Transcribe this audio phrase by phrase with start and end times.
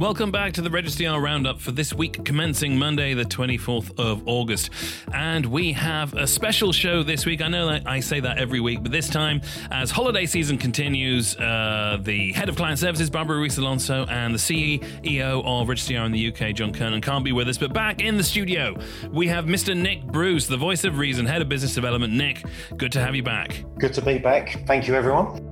[0.00, 4.70] Welcome back to the Regis-TR Roundup for this week, commencing Monday, the 24th of August.
[5.12, 7.42] And we have a special show this week.
[7.42, 11.36] I know that I say that every week, but this time, as holiday season continues,
[11.36, 16.12] uh, the head of client services, Barbara Ruiz Alonso, and the CEO of Regis-TR in
[16.12, 17.58] the UK, John Kernan, can't be with us.
[17.58, 18.74] But back in the studio,
[19.10, 19.76] we have Mr.
[19.76, 22.14] Nick Bruce, the voice of reason, head of business development.
[22.14, 22.42] Nick,
[22.78, 23.66] good to have you back.
[23.78, 24.64] Good to be back.
[24.66, 25.49] Thank you, everyone.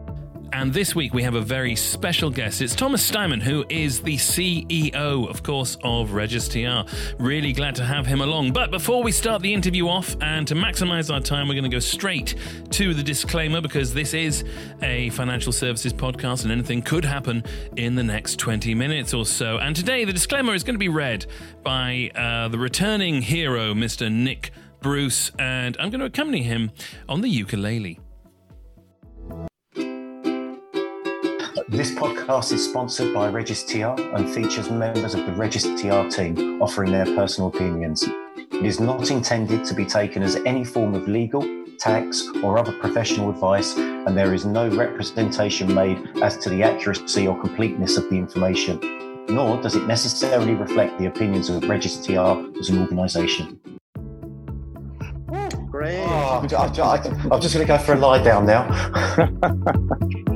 [0.52, 2.62] And this week we have a very special guest.
[2.62, 6.84] It's Thomas Steimann, who is the CEO, of course, of Regis-TR.
[7.18, 8.52] Really glad to have him along.
[8.52, 11.70] But before we start the interview off, and to maximize our time, we're going to
[11.70, 12.34] go straight
[12.70, 14.44] to the disclaimer because this is
[14.82, 17.44] a financial services podcast and anything could happen
[17.76, 19.58] in the next 20 minutes or so.
[19.58, 21.26] And today the disclaimer is going to be read
[21.62, 24.10] by uh, the returning hero, Mr.
[24.10, 26.70] Nick Bruce, and I'm going to accompany him
[27.08, 28.00] on the ukulele.
[31.70, 37.04] This podcast is sponsored by Regis-TR and features members of the Regis-TR team offering their
[37.04, 38.08] personal opinions.
[38.36, 41.46] It is not intended to be taken as any form of legal,
[41.78, 47.28] tax, or other professional advice, and there is no representation made as to the accuracy
[47.28, 52.70] or completeness of the information, nor does it necessarily reflect the opinions of Regis-TR as
[52.70, 53.60] an organisation.
[55.70, 55.98] Great.
[55.98, 60.24] Oh, I'm just going to go for a lie down now.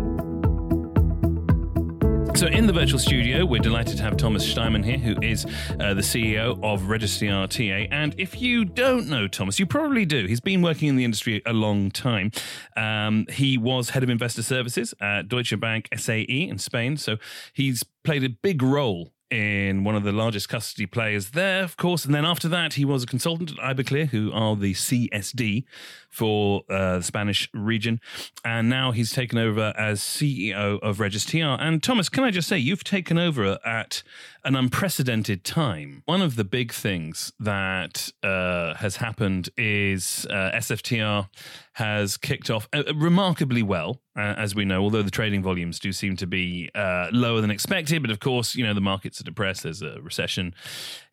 [2.34, 5.44] So, in the virtual studio, we're delighted to have Thomas Steimann here, who is
[5.78, 7.86] uh, the CEO of Regis-TR TA.
[7.94, 10.26] And if you don't know Thomas, you probably do.
[10.26, 12.32] He's been working in the industry a long time.
[12.76, 16.96] Um, he was head of investor services at Deutsche Bank SAE in Spain.
[16.96, 17.18] So,
[17.52, 22.04] he's played a big role in one of the largest custody players there, of course.
[22.04, 25.64] And then after that, he was a consultant at Iberclear, who are the CSD
[26.10, 27.98] for uh, the Spanish region.
[28.44, 31.38] And now he's taken over as CEO of Regis-TR.
[31.38, 34.02] And Thomas, can I just say, you've taken over at
[34.44, 36.02] an unprecedented time.
[36.06, 41.28] One of the big things that uh, has happened is uh, SFTR
[41.74, 45.92] has kicked off uh, remarkably well, uh, as we know, although the trading volumes do
[45.92, 48.02] seem to be uh, lower than expected.
[48.02, 49.62] But of course, you know, the markets are depressed.
[49.62, 50.54] There's a recession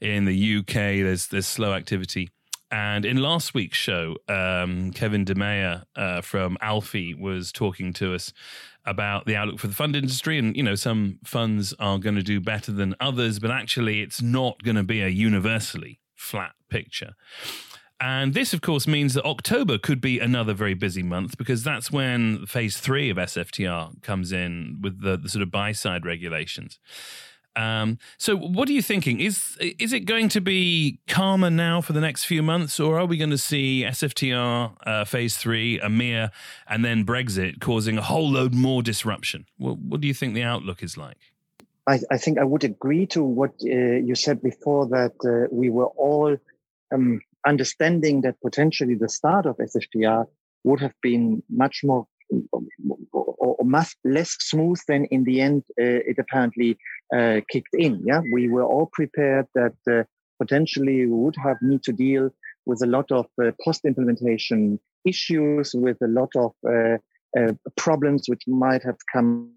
[0.01, 2.29] in the UK, there's, there's slow activity.
[2.71, 8.31] And in last week's show, um, Kevin DeMeyer uh, from ALFI was talking to us
[8.89, 10.37] about the outlook for the fund industry.
[10.37, 14.21] And, you know, some funds are going to do better than others, but actually it's
[14.21, 17.13] not going to be a universally flat picture.
[18.01, 21.91] And this, of course, means that October could be another very busy month because that's
[21.91, 26.79] when phase three of SFTR comes in with the, the sort of buy side regulations.
[27.55, 29.19] Um, so, what are you thinking?
[29.19, 33.05] Is is it going to be calmer now for the next few months, or are
[33.05, 36.31] we going to see SFTR uh, phase three, EMIR,
[36.67, 39.45] and then Brexit causing a whole load more disruption?
[39.57, 41.17] What, what do you think the outlook is like?
[41.87, 45.69] I, I think I would agree to what uh, you said before that uh, we
[45.69, 46.37] were all
[46.93, 50.25] um, understanding that potentially the start of SFTR
[50.63, 52.05] would have been much more
[53.11, 56.77] or, or much less smooth than in the end uh, it apparently
[57.15, 58.01] uh, kicked in.
[58.05, 60.03] Yeah, we were all prepared that uh,
[60.39, 62.29] potentially we would have need to deal
[62.65, 66.97] with a lot of uh, post-implementation issues, with a lot of uh,
[67.37, 69.51] uh, problems which might have come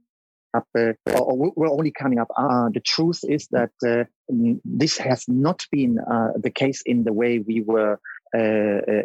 [0.54, 2.28] up uh, or were only coming up.
[2.74, 3.70] the truth is that
[4.64, 5.94] this has not been
[6.36, 7.98] the case in the way we were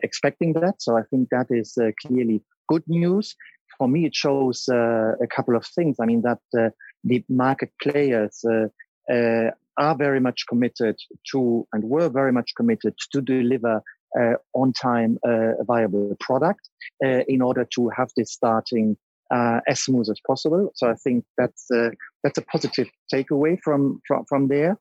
[0.04, 0.76] expecting that.
[0.80, 3.36] So I think that is clearly good news.
[3.78, 5.98] For me, it shows a couple of things.
[6.02, 6.74] I mean that
[7.08, 8.68] the market players uh,
[9.12, 10.98] uh, are very much committed
[11.32, 13.82] to and were very much committed to deliver
[14.20, 16.70] uh, on time a viable product
[17.02, 18.98] in order to have this starting
[19.32, 20.72] uh, as smooth as possible.
[20.76, 21.90] So I think that's uh,
[22.24, 24.78] that's a positive takeaway from from, from there.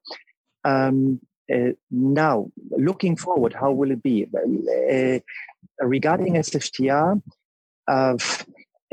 [0.64, 1.20] Um,
[1.52, 4.26] uh, now, looking forward, how will it be
[5.80, 7.22] regarding SFTR?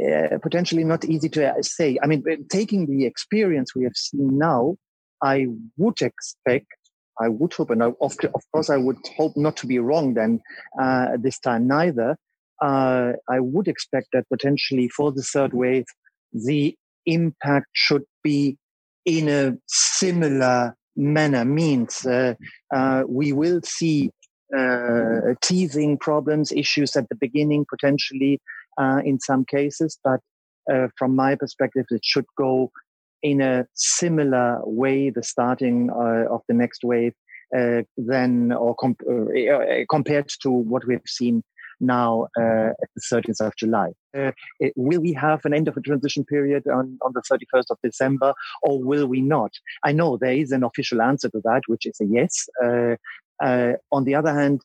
[0.01, 1.99] Uh, potentially not easy to uh, say.
[2.01, 4.75] I mean, taking the experience we have seen now,
[5.21, 5.47] I
[5.77, 6.65] would expect,
[7.21, 8.17] I would hope, and of, of
[8.51, 10.41] course, I would hope not to be wrong then
[10.81, 12.17] uh, this time neither.
[12.59, 15.85] Uh, I would expect that potentially for the third wave,
[16.33, 16.75] the
[17.05, 18.57] impact should be
[19.05, 21.45] in a similar manner.
[21.45, 22.33] Means uh,
[23.07, 24.09] we will see
[25.41, 28.39] teething problems, issues at the beginning, potentially
[28.77, 30.19] uh, in some cases, but
[30.71, 32.71] uh, from my perspective, it should go
[33.21, 37.13] in a similar way, the starting uh, of the next wave,
[37.55, 41.43] uh, than or comp- uh, compared to what we've seen
[41.79, 43.91] now at the 30th of July.
[44.17, 44.31] uh,
[44.75, 48.33] will we have an end of a transition period on, on the 31st of December
[48.61, 49.51] or will we not?
[49.83, 52.47] I know there is an official answer to that, which is a yes.
[53.91, 54.61] On the other hand,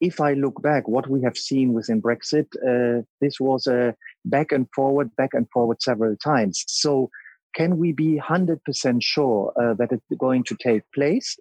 [0.00, 4.52] if I look back, what we have seen within Brexit, uh, this was a back
[4.52, 6.64] and forward, back and forward several times.
[6.66, 7.10] So,
[7.54, 11.36] can we be 100% sure uh, that it's going to take place?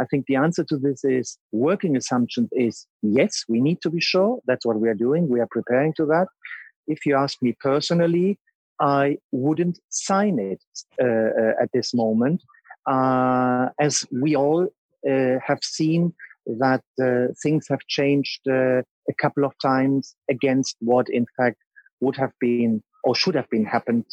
[0.00, 4.00] I think the answer to this is working assumption is yes, we need to be
[4.00, 4.40] sure.
[4.46, 5.28] That's what we are doing.
[5.28, 6.26] We are preparing to that.
[6.88, 8.38] If you ask me personally,
[8.80, 10.62] I wouldn't sign it
[11.00, 12.42] uh, uh, at this moment,
[12.86, 14.68] uh, as we all
[15.08, 16.14] uh, have seen
[16.58, 21.58] that uh, things have changed uh, a couple of times against what, in fact,
[22.00, 24.04] would have been or should have been happened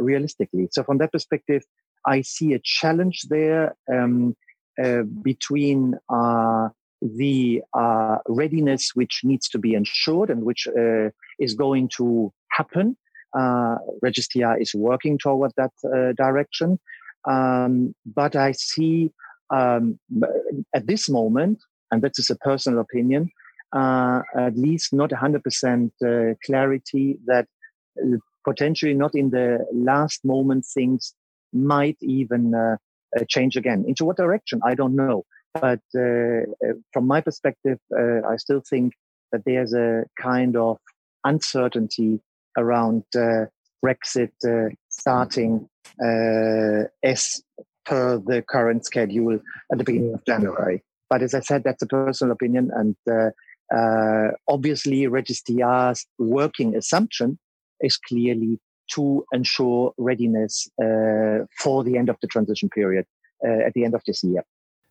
[0.00, 0.68] realistically.
[0.72, 1.62] So, from that perspective,
[2.06, 4.36] I see a challenge there um,
[4.82, 6.68] uh, between uh,
[7.02, 12.96] the uh, readiness which needs to be ensured and which uh, is going to happen.
[13.38, 16.78] Uh, is working toward that uh, direction.
[17.28, 19.12] Um, but I see
[19.50, 19.98] um,
[20.74, 21.58] at this moment,
[21.90, 23.30] and that is a personal opinion,
[23.72, 27.46] uh, at least not 100% clarity that
[28.44, 31.14] potentially not in the last moment things
[31.52, 32.76] might even uh,
[33.16, 33.84] uh, change again.
[33.86, 34.60] Into what direction?
[34.64, 35.24] I don't know.
[35.54, 36.42] But uh,
[36.92, 38.92] from my perspective, I still think
[39.32, 40.78] that there's a kind of
[41.24, 42.20] uncertainty
[42.56, 43.04] around
[43.84, 44.32] Brexit
[44.88, 45.68] starting
[47.02, 47.42] as
[47.88, 49.40] per the current schedule
[49.72, 50.82] at the beginning of January.
[51.08, 53.30] But as I said, that's a personal opinion, and uh,
[53.74, 57.38] uh, obviously, Regis-TR's working assumption
[57.80, 58.60] is clearly
[58.92, 63.06] to ensure readiness uh, for the end of the transition period
[63.46, 64.42] uh, at the end of this year.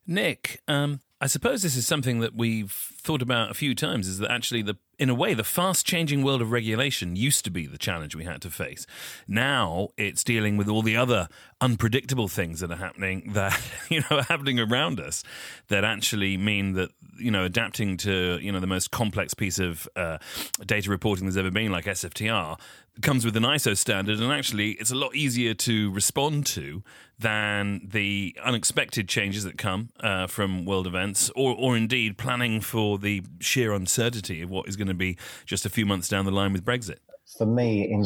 [0.05, 4.19] Nick, um, I suppose this is something that we've thought about a few times is
[4.19, 7.67] that actually the in a way the fast changing world of regulation used to be
[7.67, 8.85] the challenge we had to face.
[9.27, 11.29] Now it's dealing with all the other
[11.61, 13.59] unpredictable things that are happening that
[13.89, 15.23] you know are happening around us
[15.67, 19.87] that actually mean that you know adapting to you know the most complex piece of
[19.95, 20.17] uh,
[20.65, 22.57] data reporting there's ever been like SFTR
[23.01, 26.83] comes with an ISO standard, and actually, it's a lot easier to respond to
[27.19, 32.97] than the unexpected changes that come uh, from world events, or, or indeed planning for
[32.97, 36.31] the sheer uncertainty of what is going to be just a few months down the
[36.31, 36.97] line with Brexit.
[37.37, 38.05] For me, in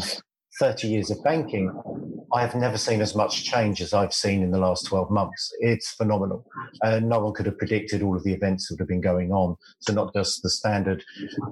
[0.59, 1.71] 30 years of banking,
[2.33, 5.53] I have never seen as much change as I've seen in the last 12 months.
[5.59, 6.45] It's phenomenal.
[6.81, 9.57] And no one could have predicted all of the events that have been going on.
[9.81, 11.03] So, not just the standard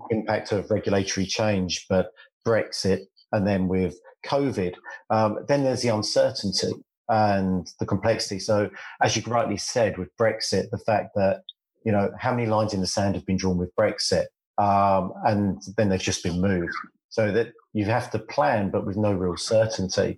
[0.09, 2.11] impact of regulatory change, but
[2.47, 3.01] Brexit,
[3.31, 4.75] and then with COVID,
[5.09, 6.71] um, then there's the uncertainty
[7.09, 8.39] and the complexity.
[8.39, 8.69] So,
[9.01, 11.41] as you rightly said, with Brexit, the fact that
[11.85, 14.25] you know how many lines in the sand have been drawn with Brexit,
[14.59, 16.73] um, and then they've just been moved,
[17.09, 20.17] so that you have to plan, but with no real certainty.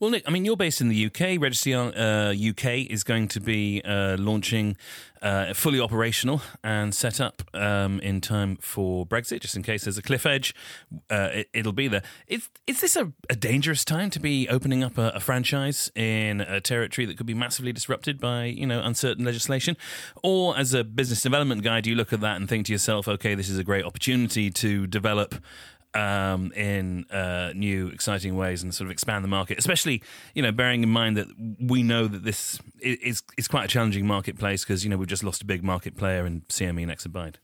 [0.00, 1.40] Well, Nick, I mean, you're based in the UK.
[1.40, 4.76] Regis-TR uh, UK is going to be uh, launching
[5.22, 9.96] uh, fully operational and set up um, in time for Brexit, just in case there's
[9.96, 10.54] a cliff edge.
[11.08, 12.02] Uh, it, will be there.
[12.26, 16.42] Is, is this a, a, dangerous time to be opening up a, a, franchise in
[16.42, 19.76] a territory that could be massively disrupted by, you know, uncertain legislation?
[20.22, 23.08] Or as a business development guy, do you look at that and think to yourself,
[23.08, 25.36] okay, this is a great opportunity to develop
[25.94, 29.58] um, in uh, new, exciting ways and sort of expand the market.
[29.58, 30.02] Especially,
[30.34, 31.28] you know, bearing in mind that
[31.60, 35.24] we know that this is is quite a challenging marketplace because you know we've just
[35.24, 37.36] lost a big market player in CME and Exabyte.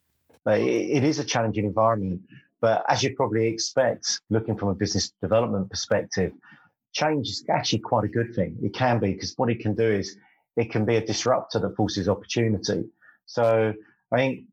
[0.47, 2.23] It is a challenging environment,
[2.61, 6.33] but as you probably expect, looking from a business development perspective,
[6.93, 8.57] change is actually quite a good thing.
[8.63, 10.17] It can be because what it can do is
[10.57, 12.85] it can be a disruptor that forces opportunity.
[13.27, 13.75] So
[14.13, 14.45] I think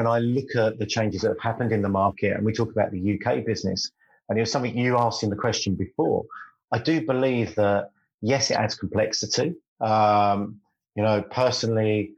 [0.00, 2.72] when I look at the changes that have happened in the market and we talk
[2.72, 3.90] about the UK business,
[4.30, 6.24] and it was something you asked in the question before,
[6.72, 7.90] I do believe that
[8.22, 9.56] yes, it adds complexity.
[9.78, 10.58] Um,
[10.96, 12.14] you know, personally,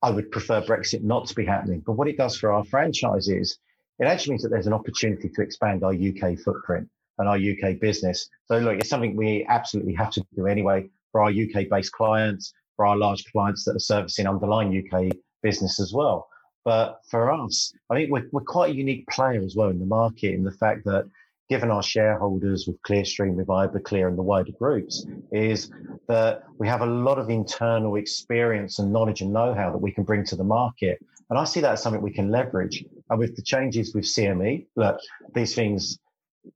[0.00, 1.82] I would prefer Brexit not to be happening.
[1.84, 3.58] But what it does for our franchises,
[3.98, 6.88] it actually means that there's an opportunity to expand our UK footprint
[7.18, 8.28] and our UK business.
[8.46, 12.52] So look, it's something we absolutely have to do anyway for our UK based clients,
[12.76, 16.28] for our large clients that are servicing underlying UK business as well.
[16.64, 19.86] But for us, I think we're, we're quite a unique player as well in the
[19.86, 21.08] market in the fact that
[21.48, 25.70] given our shareholders with Clearstream, with Iberclear and the wider groups, is
[26.06, 30.04] that we have a lot of internal experience and knowledge and know-how that we can
[30.04, 30.98] bring to the market.
[31.28, 32.84] And I see that as something we can leverage.
[33.08, 35.00] And with the changes with CME, look,
[35.34, 35.98] these things,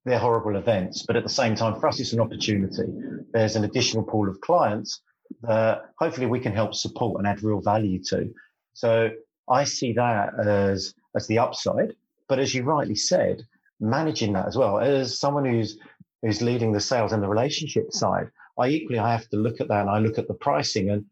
[0.05, 2.85] they're horrible events, but at the same time, for us, it's an opportunity.
[3.33, 5.01] There's an additional pool of clients
[5.43, 8.33] that hopefully we can help support and add real value to.
[8.75, 9.11] So
[9.49, 11.95] I see that as as the upside.
[12.29, 13.43] but as you rightly said,
[13.81, 15.79] managing that as well as someone who's
[16.23, 19.69] who's leading the sales and the relationship side, I equally I have to look at
[19.69, 21.05] that and I look at the pricing and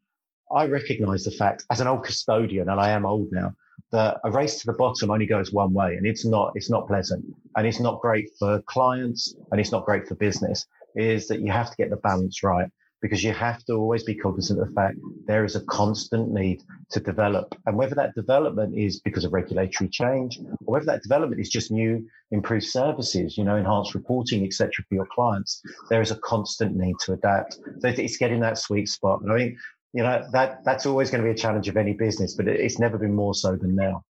[0.55, 3.55] I recognize the fact as an old custodian, and I am old now,
[3.91, 6.89] that a race to the bottom only goes one way and it's not it's not
[6.89, 7.25] pleasant
[7.57, 11.51] and it's not great for clients and it's not great for business is that you
[11.51, 12.71] have to get the balance right
[13.03, 16.63] because you have to always be cognizant of the fact there is a constant need
[16.93, 17.55] to develop.
[17.67, 21.73] And whether that development is because of regulatory change or whether that development is just
[21.73, 26.77] new, improved services, you know, enhanced reporting, etc., for your clients, there is a constant
[26.77, 27.55] need to adapt.
[27.81, 29.21] So it's getting that sweet spot.
[29.29, 29.59] I mean,
[29.93, 32.79] you know, that that's always going to be a challenge of any business, but it's
[32.79, 34.05] never been more so than now.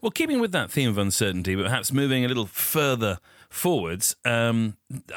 [0.00, 3.18] Well, keeping with that theme of uncertainty, but perhaps moving a little further
[3.48, 4.76] forwards, um,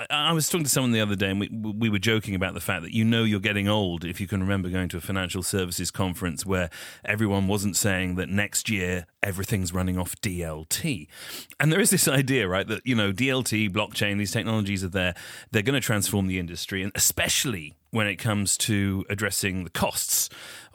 [0.10, 2.60] I was talking to someone the other day, and we we were joking about the
[2.60, 5.44] fact that you know you're getting old if you can remember going to a financial
[5.44, 6.70] services conference where
[7.06, 11.08] everyone wasn't saying that next year everything's running off DLT,
[11.60, 15.14] and there is this idea, right, that you know DLT, blockchain, these technologies are there,
[15.52, 20.30] they're going to transform the industry, and especially when it comes to addressing the costs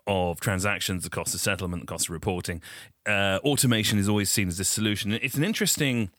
[0.07, 2.61] of transactions, the cost of settlement, the cost of reporting.
[3.07, 5.13] Uh, automation is always seen as a solution.
[5.13, 6.11] It's an interesting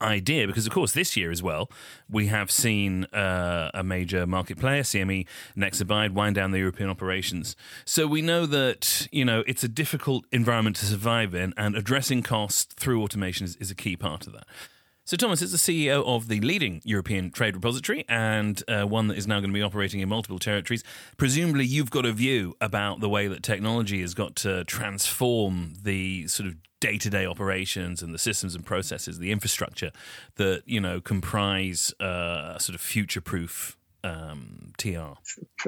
[0.00, 1.70] idea because of course this year as well
[2.10, 5.26] we have seen uh, a major market player cme
[5.56, 7.56] nexabide wind down the european operations.
[7.84, 12.22] So we know that you know it's a difficult environment to survive in and addressing
[12.22, 14.46] costs through automation is, is a key part of that
[15.06, 19.16] so, Thomas is the CEO of the leading European trade repository and uh, one that
[19.16, 20.82] is now going to be operating in multiple territories.
[21.16, 26.26] Presumably, you've got a view about the way that technology has got to transform the
[26.26, 29.92] sort of day-to-day operations and the systems and processes, the infrastructure
[30.34, 35.14] that you know comprise uh, a sort of future-proof um, TR?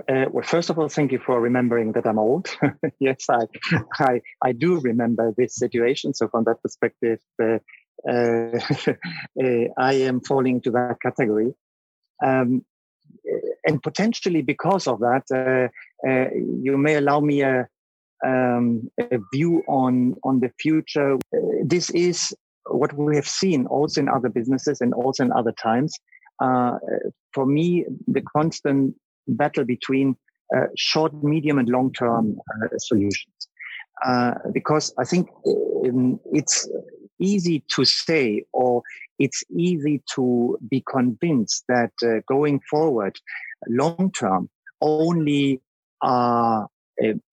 [0.09, 2.49] Uh, well, first of all, thank you for remembering that I'm old.
[3.01, 3.47] yes, I,
[3.95, 6.15] I, I do remember this situation.
[6.15, 7.59] So from that perspective, uh,
[8.09, 11.55] I am falling to that category.
[12.25, 12.65] Um,
[13.67, 17.69] and potentially because of that, uh, uh, you may allow me a,
[18.25, 21.17] um, a view on, on the future.
[21.65, 22.35] this is
[22.71, 25.95] what we have seen also in other businesses and also in other times.
[26.41, 26.79] Uh,
[27.33, 28.95] for me, the constant
[29.27, 30.17] battle between
[30.57, 33.49] uh, short, medium, and long term uh, solutions.
[34.53, 35.29] because I think
[35.85, 36.69] um, it's
[37.21, 38.83] easy to say or
[39.19, 43.19] it's easy to be convinced that uh, going forward,
[43.69, 44.49] long term,
[44.81, 45.61] only
[46.03, 46.65] uh,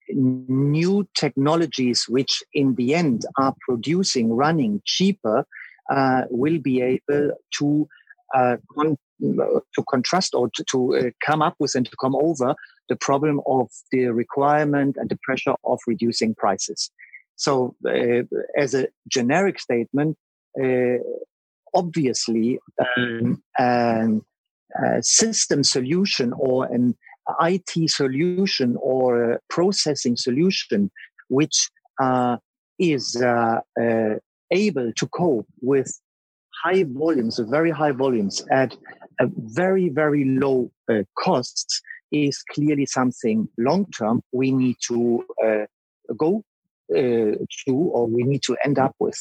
[0.09, 5.45] new technologies, which in the end are producing, running cheaper,
[5.89, 7.87] uh, will be able to
[8.33, 12.53] uh, con- to contrast or to, to uh, come up with and to come over
[12.89, 16.91] the problem of the requirement and the pressure of reducing prices.
[17.35, 18.23] So, uh,
[18.57, 20.17] as a generic statement,
[20.61, 20.97] uh,
[21.73, 22.59] obviously,
[22.97, 26.95] um, a system solution or an
[27.41, 30.91] IT solution or a processing solution
[31.29, 31.69] which
[32.01, 32.37] uh,
[32.79, 34.15] is uh, uh,
[34.51, 35.99] able to cope with
[36.63, 38.75] high volumes, very high volumes at
[39.19, 40.71] very, very low
[41.17, 45.25] costs is clearly something long term we need to
[46.17, 46.43] go
[46.91, 49.17] uh, to or we need to end up with.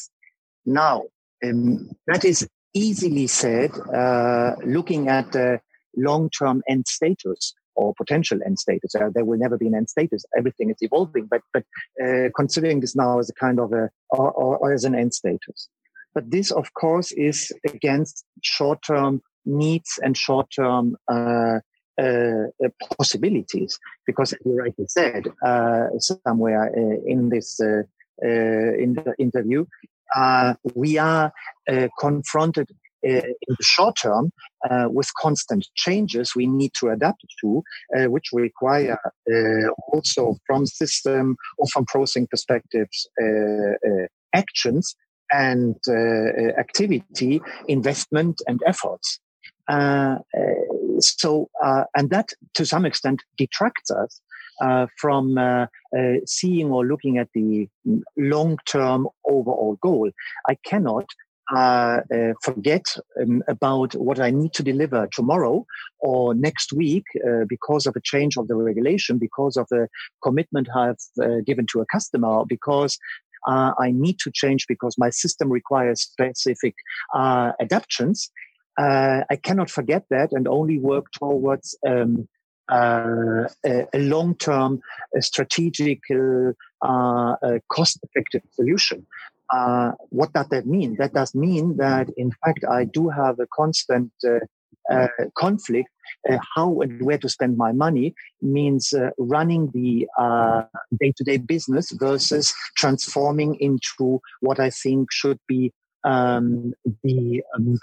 [0.65, 1.03] Now,
[1.43, 5.59] um, that is easily said uh, looking at the
[5.95, 8.95] long term end status or potential end status.
[8.95, 10.25] Uh, there will never be an end status.
[10.37, 11.63] Everything is evolving, but but
[12.03, 15.13] uh, considering this now as a kind of a or, or, or, as an end
[15.13, 15.69] status.
[16.13, 21.59] But this, of course, is against short term needs and short term uh,
[22.01, 27.83] uh, uh, possibilities because you rightly said uh, somewhere uh, in this uh,
[28.21, 29.65] uh, in the interview
[30.73, 31.31] we are
[31.99, 32.69] confronted
[33.01, 34.29] in the short term
[34.89, 37.63] with constant changes we need to adapt to
[38.09, 38.99] which require
[39.93, 43.07] also from system or from processing perspectives
[44.33, 44.95] actions
[45.31, 45.75] and
[46.57, 49.19] activity investment and efforts
[49.67, 50.17] uh,
[50.99, 54.21] so, uh, and that to some extent detracts us
[54.61, 55.67] uh, from uh,
[55.97, 57.67] uh, seeing or looking at the
[58.17, 60.09] long term overall goal.
[60.47, 61.05] I cannot
[61.53, 62.83] uh, uh, forget
[63.21, 65.65] um, about what I need to deliver tomorrow
[65.99, 67.03] or next week
[67.47, 69.87] because of a change of the regulation, because of a
[70.23, 70.97] commitment I've
[71.45, 72.97] given to a customer, because
[73.47, 76.75] I need to change because my system requires specific
[77.13, 78.31] adaptations
[78.77, 82.27] uh, I cannot forget that and only work towards um,
[82.71, 84.81] uh, a, a long-term,
[85.15, 85.99] a strategic,
[86.81, 87.33] uh,
[87.69, 89.05] cost-effective solution.
[89.53, 90.95] Uh, what does that mean?
[90.97, 94.39] That does mean that, in fact, I do have a constant uh,
[94.91, 95.89] uh, conflict.
[96.55, 100.07] How and where to spend my money means running the
[100.99, 105.71] day to day business versus transforming into what I think should be
[106.03, 107.79] um, the um,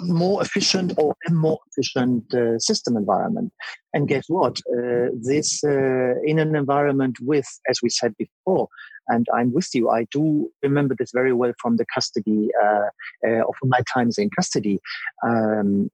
[0.00, 3.52] more efficient or a more efficient uh, system environment.
[3.92, 4.60] And guess what?
[4.70, 8.68] Uh, this uh, in an environment with, as we said before,
[9.08, 9.88] and I'm with you.
[9.88, 12.88] I do remember this very well from the custody uh,
[13.26, 14.80] uh, of my times in custody.
[15.24, 15.90] Um,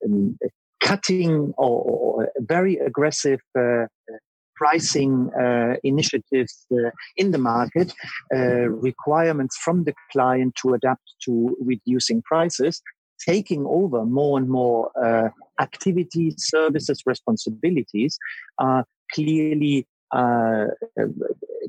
[0.81, 3.87] cutting or, or, very aggressive uh,
[4.63, 7.93] pricing uh, initiatives uh, in the market,
[8.35, 12.83] uh, requirements from the client to adapt to reducing prices,
[13.27, 15.29] taking over more and more uh,
[15.61, 18.19] activities, services, responsibilities,
[19.15, 20.67] clearly uh,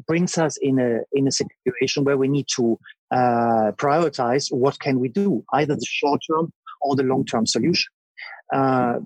[0.08, 2.78] brings us in a in a situation where we need to
[3.12, 7.92] uh, prioritize what can we do, either the short term or the long term solution.
[8.54, 9.00] Uh,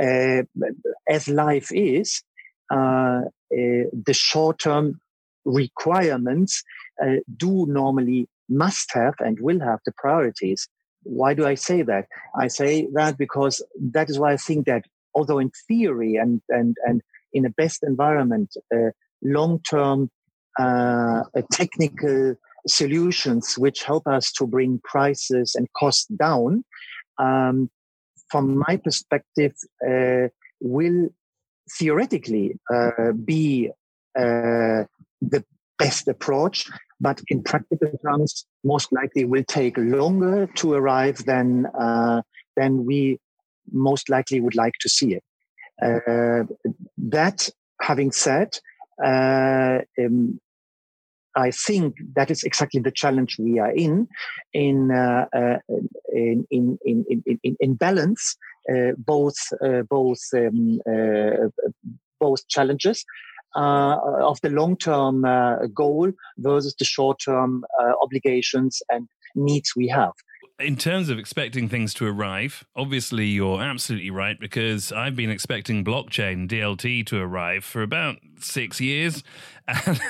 [0.00, 0.42] uh,
[1.08, 2.22] as life is,
[2.72, 3.20] uh, uh,
[3.50, 5.00] the short term
[5.44, 6.62] requirements
[7.36, 10.68] do normally must have and will have the priorities.
[11.04, 12.06] Why do I say that?
[12.38, 14.84] I say that because that is why I think that
[15.14, 18.90] although in theory and and and in a best environment, uh,
[19.22, 20.10] long-term
[20.58, 26.64] uh, technical solutions which help us to bring prices and costs down,
[27.18, 27.68] um,
[28.28, 29.52] from my perspective,
[29.88, 30.28] uh,
[30.60, 31.08] will
[31.78, 33.70] theoretically uh, be
[34.16, 34.84] uh,
[35.20, 35.44] the
[35.78, 36.70] best approach,
[37.04, 42.22] but in practical terms, most likely will take longer to arrive than uh,
[42.56, 43.18] than we
[43.70, 45.24] most likely would like to see it.
[45.86, 46.44] Uh,
[46.96, 47.38] that
[47.88, 48.50] having said,
[49.04, 50.40] uh, um,
[51.36, 54.08] I think that is exactly the challenge we are in,
[54.52, 55.58] in uh, uh,
[56.12, 58.36] in, in, in, in, in balance
[58.72, 60.80] uh, both uh, both um,
[62.20, 63.04] both challenges.
[63.56, 70.12] Uh, of the long-term uh, goal versus the short-term uh, obligations and needs we have.
[70.58, 75.84] In terms of expecting things to arrive, obviously you're absolutely right because I've been expecting
[75.84, 79.22] blockchain DLT to arrive for about six years,
[79.68, 80.00] and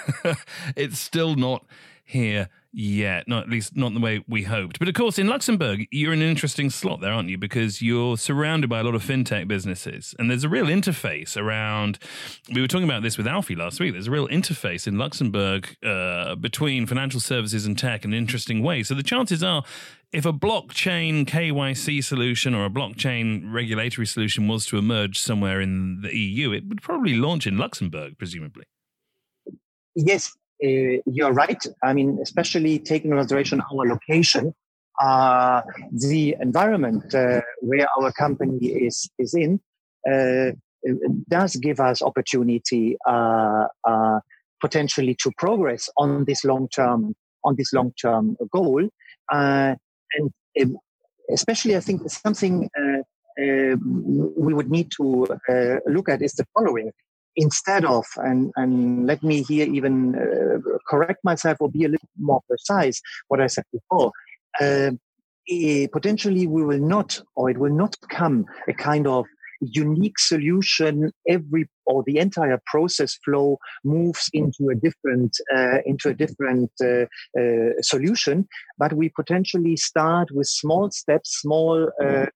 [0.76, 1.66] it's still not
[2.04, 3.28] here yet.
[3.28, 4.78] Not at least not the way we hoped.
[4.78, 7.38] But of course, in Luxembourg, you're in an interesting slot there, aren't you?
[7.38, 11.98] Because you're surrounded by a lot of fintech businesses, and there's a real interface around.
[12.52, 13.92] We were talking about this with ALFI last week.
[13.92, 18.62] There's a real interface in Luxembourg uh, between financial services and tech in an interesting
[18.62, 18.82] way.
[18.82, 19.62] So the chances are,
[20.12, 26.02] if a blockchain KYC solution or a blockchain regulatory solution was to emerge somewhere in
[26.02, 28.64] the EU, it would probably launch in Luxembourg, presumably.
[29.96, 30.32] Yes,
[30.64, 31.62] you're right.
[31.82, 34.54] I mean, especially taking into consideration our location,
[35.00, 39.60] uh, the environment uh, where our company is is in
[40.10, 40.52] uh,
[41.28, 44.20] does give us opportunity uh, uh,
[44.60, 48.88] potentially to progress on this long term on this long term goal,
[49.30, 49.78] and
[50.60, 50.78] um,
[51.30, 52.68] especially I think something.
[53.36, 55.26] we would need to
[55.86, 56.92] look at is the following
[57.36, 62.08] instead of, and, and let me here even uh, correct myself or be a little
[62.18, 64.12] more precise, what I said before.
[64.60, 64.92] Uh,
[65.92, 69.26] potentially, we will not, or it will not become a kind of
[69.60, 76.14] unique solution every or the entire process flow moves into a different uh, into a
[76.14, 77.06] different uh,
[77.38, 78.46] uh, solution
[78.78, 82.26] but we potentially start with small steps small uh,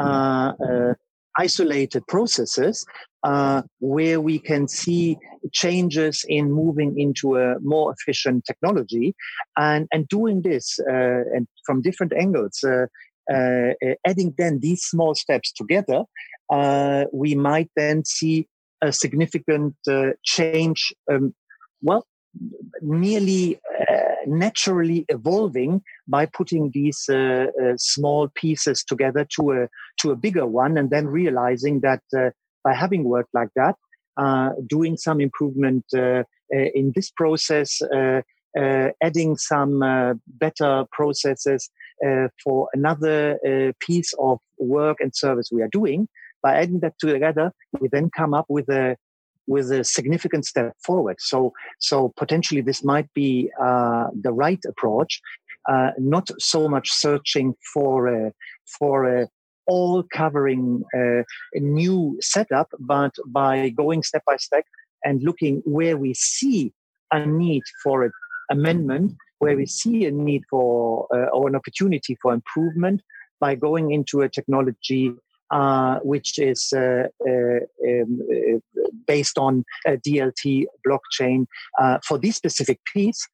[0.00, 0.94] uh, uh,
[1.38, 2.84] isolated processes
[3.24, 5.18] uh, where we can see
[5.52, 9.14] changes in moving into a more efficient technology.
[9.56, 12.86] And, and doing this uh, and from different angles uh,
[13.30, 13.74] uh
[14.06, 16.04] adding then these small steps together
[16.50, 18.48] uh, we might then see
[18.80, 21.34] a significant uh, change um,
[21.82, 22.06] well
[22.80, 23.58] nearly
[24.26, 27.08] naturally evolving by putting these
[27.76, 29.68] small pieces together to a
[30.00, 32.02] to a bigger one, and then realizing that
[32.68, 33.76] by having worked like that,
[34.22, 36.22] uh, doing some improvement uh,
[36.80, 37.70] in this process,
[39.06, 39.74] adding some
[40.44, 41.70] better processes
[42.42, 43.20] for another
[43.88, 46.00] piece of work and service we are doing.
[46.46, 47.46] By adding that together,
[47.80, 48.96] we then come up with a
[49.54, 51.16] with a significant step forward.
[51.18, 51.38] So,
[51.78, 55.12] so potentially this might be uh, the right approach,
[55.72, 58.32] uh, not so much searching for a,
[58.78, 59.28] for a
[59.68, 61.22] all covering uh,
[61.54, 64.64] a new setup, but by going step by step
[65.04, 66.72] and looking where we see
[67.12, 68.12] a need for an
[68.50, 73.00] amendment where we see a need for uh, or an opportunity for improvement
[73.38, 75.14] by going into a technology
[75.50, 78.58] uh, which is uh, uh, um, uh,
[79.06, 81.46] based on DLT blockchain
[82.06, 83.26] for this specific piece.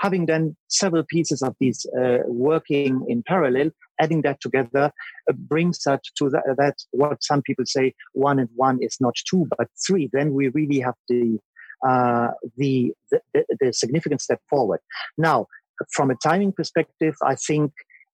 [0.00, 1.86] Having then several pieces of these
[2.26, 4.90] working in parallel, adding that together
[5.34, 9.46] brings that to that, that what some people say one and one is not two
[9.56, 10.08] but three.
[10.12, 11.38] Then we really have the
[11.86, 14.80] uh, the, the, the significant step forward.
[15.16, 15.46] Now,
[15.92, 17.72] from a timing perspective, I think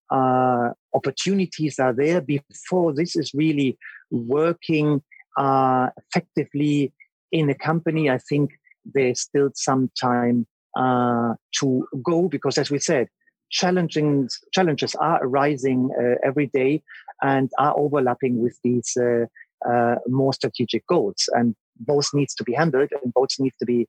[0.09, 3.77] uh, opportunities are there before this is really
[4.09, 5.01] working
[5.37, 6.93] uh, effectively
[7.31, 8.09] in a company.
[8.09, 8.51] I think
[8.85, 10.47] there's still some time
[10.77, 13.07] uh, to go because, as we said,
[13.49, 16.83] challenging challenges are arising uh, every day
[17.21, 19.25] and are overlapping with these uh,
[19.67, 23.87] uh, more strategic goals, and both needs to be handled and both need to be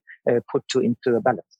[0.51, 1.57] put to into the balance.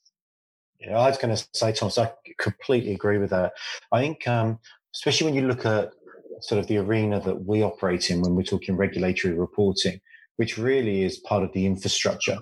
[0.80, 3.52] Yeah, I was going to say, Thomas, I completely agree with that.
[3.92, 4.60] I think, um,
[4.96, 5.92] especially when you look at
[6.42, 10.00] sort of the arena that we operate in when we're talking regulatory reporting,
[10.38, 12.38] which really is part of the infrastructure,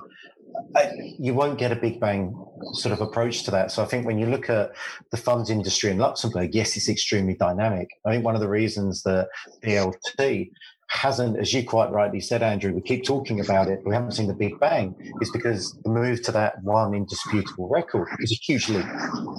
[1.20, 2.36] You won't get a big bang
[2.74, 3.72] sort of approach to that.
[3.72, 4.72] So I think when you look at
[5.12, 7.90] the funds industry in Luxembourg, yes, it's extremely dynamic.
[8.06, 9.30] I think one of the reasons that
[9.64, 10.50] DLT
[10.90, 14.28] hasn't, as you quite rightly said, Andrew, we keep talking about it, we haven't seen
[14.28, 18.70] the big bang, is because the move to that one indisputable record is a huge
[18.70, 18.86] leap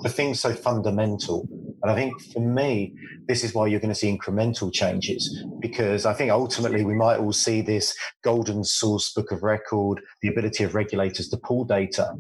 [0.03, 1.49] for things so fundamental.
[1.83, 2.93] And I think for me,
[3.29, 7.19] this is why you're going to see incremental changes, because I think ultimately we might
[7.19, 12.15] all see this golden source book of record, the ability of regulators to pull data,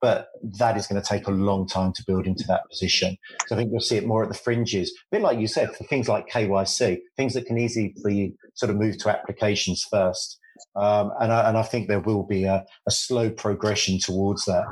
[0.00, 3.16] but that is going to take a long time to build into that position.
[3.46, 5.74] So I think you'll see it more at the fringes, a bit like you said,
[5.74, 10.38] for things like KYC, things that can easily be sort of moved to applications first.
[10.76, 14.64] Um, and, I, and I think there will be a, a, slow progression towards that.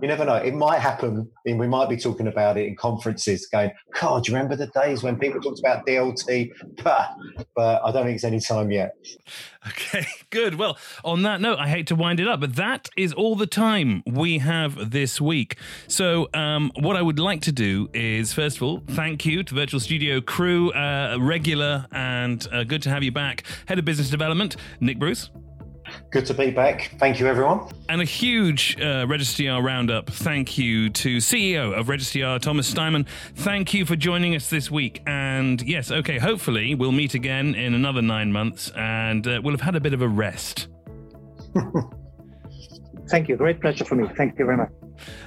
[0.00, 0.34] You never know.
[0.34, 1.30] It might happen.
[1.46, 4.66] And we might be talking about it in conferences going, God, do you remember the
[4.68, 6.50] days when people talked about DLT?
[6.82, 7.10] But,
[7.54, 8.94] but I don't think it's any time yet.
[9.66, 10.56] Okay, good.
[10.56, 13.46] Well, on that note, I hate to wind it up, but that is all the
[13.46, 15.56] time we have this week.
[15.88, 19.54] So, um, what I would like to do is, first of all, thank you to
[19.54, 23.44] Virtual Studio crew, uh, regular, and uh, good to have you back.
[23.66, 25.30] Head of Business Development, Nick Bruce.
[26.10, 26.92] Good to be back.
[26.98, 27.68] Thank you, everyone.
[27.88, 30.08] And a huge uh, Regis-TR roundup.
[30.08, 33.06] Thank you to CEO of Regis-TR, Thomas Steimann.
[33.34, 35.02] Thank you for joining us this week.
[35.06, 39.60] And yes, okay, hopefully we'll meet again in another nine months and uh, we'll have
[39.60, 40.68] had a bit of a rest.
[43.08, 43.36] Thank you.
[43.36, 44.08] Great pleasure for me.
[44.16, 44.70] Thank you very much.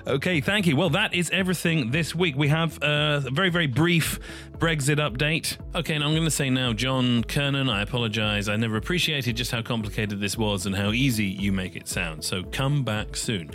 [0.05, 0.75] Okay, thank you.
[0.75, 2.35] Well, that is everything this week.
[2.35, 4.19] We have a very, very brief
[4.57, 5.57] Brexit update.
[5.75, 8.49] Okay, and I'm going to say now, John Kernan, I apologize.
[8.49, 12.23] I never appreciated just how complicated this was and how easy you make it sound.
[12.23, 13.51] So come back soon.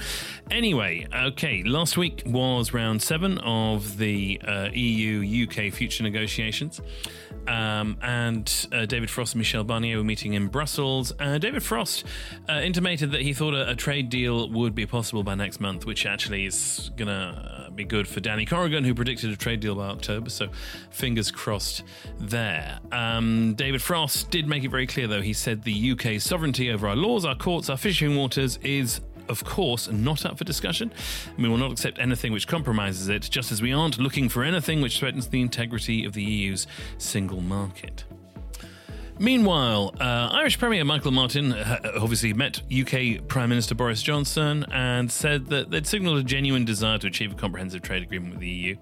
[0.50, 6.80] Anyway, okay, last week was round seven of the uh, EU UK future negotiations.
[7.46, 11.12] Um, and uh, David Frost and Michel Barnier were meeting in Brussels.
[11.18, 12.04] Uh, David Frost
[12.48, 15.84] uh, intimated that he thought a, a, trade deal would be possible by next month,
[15.84, 19.60] which actually is going to uh, be good for Danny Corrigan, who predicted a trade
[19.60, 20.30] deal by October.
[20.30, 20.48] So
[20.90, 21.82] fingers crossed
[22.18, 22.78] there.
[22.92, 25.22] Um, David Frost did make it very clear, though.
[25.22, 29.44] He said the UK's sovereignty over our laws, our courts, our fishing waters is of
[29.44, 30.92] course, not up for discussion.
[31.38, 34.80] We will not accept anything which compromises it, just as we aren't looking for anything
[34.80, 36.66] which threatens the integrity of the EU's
[36.98, 38.04] single market.
[39.18, 45.12] Meanwhile, uh, Irish Premier Michael Martin uh, obviously met UK Prime Minister Boris Johnson and
[45.12, 48.48] said that they'd signalled a genuine desire to achieve a comprehensive trade agreement with the
[48.48, 48.76] EU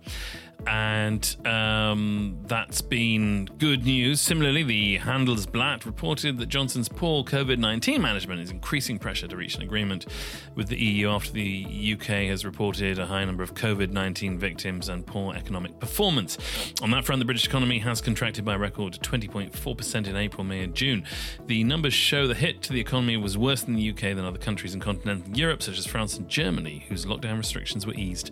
[0.66, 4.20] and um, that's been good news.
[4.20, 9.56] Similarly, the Handelsblatt reported that Johnson's poor COVID 19 management is increasing pressure to reach
[9.56, 10.06] an agreement
[10.54, 14.88] with the EU after the UK has reported a high number of COVID 19 victims
[14.88, 16.38] and poor economic performance.
[16.82, 20.62] On that front, the British economy has contracted by a record 20.4% in April, May,
[20.62, 21.04] and June.
[21.46, 24.38] The numbers show the hit to the economy was worse in the UK than other
[24.38, 28.30] countries in continental Europe, such as France and Germany, whose lockdown restrictions were eased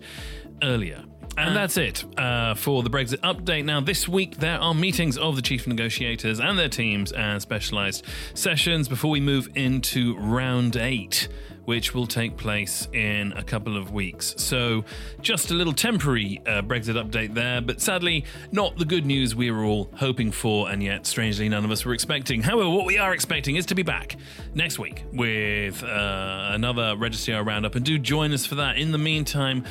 [0.61, 1.03] earlier.
[1.37, 3.63] And that's it uh, for the Brexit update.
[3.63, 8.03] Now, this week there are meetings of the chief negotiators and their teams and specialised
[8.33, 11.29] sessions before we move into round eight,
[11.63, 14.35] which will take place in a couple of weeks.
[14.37, 14.83] So,
[15.21, 19.49] just a little temporary uh, Brexit update there, but sadly, not the good news we
[19.49, 22.41] were all hoping for, and yet, strangely, none of us were expecting.
[22.41, 24.17] However, what we are expecting is to be back
[24.55, 28.77] next week with uh, another Regis-TR roundup, and do join us for that.
[28.77, 29.63] In the meantime,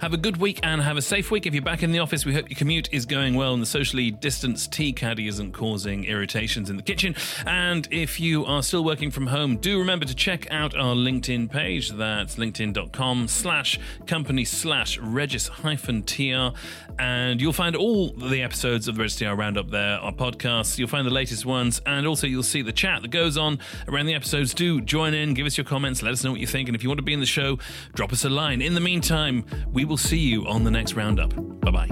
[0.00, 1.46] Have a good week and have a safe week.
[1.46, 3.66] If you're back in the office, we hope your commute is going well and the
[3.66, 7.16] socially distanced tea caddy isn't causing irritations in the kitchen.
[7.46, 11.50] And if you are still working from home, do remember to check out our LinkedIn
[11.50, 11.90] page.
[11.92, 16.54] That's linkedin.com slash company slash regis hyphen tr.
[16.98, 20.78] And you'll find all the episodes of the Regis TR Roundup there, our podcasts.
[20.78, 21.80] You'll find the latest ones.
[21.86, 24.52] And also you'll see the chat that goes on around the episodes.
[24.52, 26.68] Do join in, give us your comments, let us know what you think.
[26.68, 27.58] And if you want to be in the show,
[27.94, 28.60] drop us a line.
[28.60, 31.34] In the meantime, we will see you on the next roundup.
[31.60, 31.90] Bye bye.